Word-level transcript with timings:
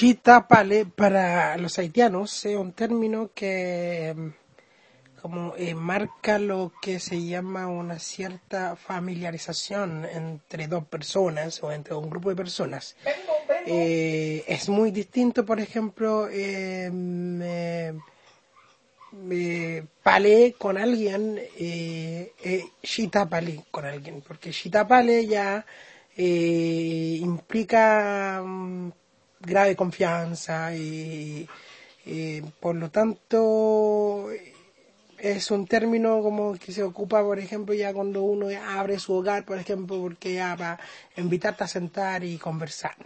Shitapale 0.00 0.86
para 0.86 1.58
los 1.58 1.78
haitianos 1.78 2.46
es 2.46 2.56
un 2.56 2.72
término 2.72 3.32
que 3.34 4.14
mm, 4.16 5.20
como 5.20 5.54
eh, 5.58 5.74
marca 5.74 6.38
lo 6.38 6.72
que 6.80 6.98
se 6.98 7.22
llama 7.22 7.66
una 7.66 7.98
cierta 7.98 8.76
familiarización 8.76 10.06
entre 10.06 10.68
dos 10.68 10.86
personas 10.86 11.62
o 11.62 11.70
entre 11.70 11.92
un 11.94 12.08
grupo 12.08 12.30
de 12.30 12.36
personas. 12.36 12.96
Eh, 13.66 14.42
es 14.48 14.70
muy 14.70 14.90
distinto, 14.90 15.44
por 15.44 15.60
ejemplo, 15.60 16.30
eh, 16.30 16.90
me, 16.90 18.00
me 19.12 19.84
palé 20.02 20.54
con 20.56 20.78
alguien, 20.78 21.38
eh, 21.58 22.32
eh, 22.42 22.64
con 23.70 23.84
alguien, 23.84 24.22
porque 24.26 24.50
shitapale 24.50 25.26
ya 25.26 25.66
eh, 26.16 27.18
implica 27.20 28.42
mm, 28.42 28.92
grave 29.40 29.76
confianza 29.76 30.74
y, 30.74 31.48
por 32.60 32.76
lo 32.76 32.90
tanto 32.90 34.28
es 35.18 35.50
un 35.50 35.66
término 35.66 36.22
como 36.22 36.54
que 36.54 36.72
se 36.72 36.82
ocupa 36.82 37.22
por 37.22 37.38
ejemplo 37.38 37.74
ya 37.74 37.92
cuando 37.92 38.22
uno 38.22 38.48
abre 38.68 38.98
su 38.98 39.12
hogar 39.12 39.44
por 39.44 39.58
ejemplo 39.58 40.00
porque 40.00 40.34
ya 40.34 40.56
va 40.56 40.72
a 40.72 41.20
invitarte 41.20 41.64
a 41.64 41.68
sentar 41.68 42.24
y 42.24 42.38
conversar 42.38 42.96